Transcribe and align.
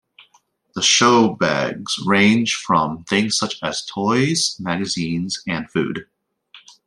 The 0.73 0.81
showbags 0.81 1.91
range 2.07 2.55
from 2.55 3.03
things 3.03 3.37
such 3.37 3.57
as 3.61 3.85
toys, 3.85 4.55
magazines, 4.59 5.43
and 5.47 5.69
food. 5.69 6.07